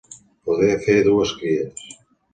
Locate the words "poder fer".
0.47-0.97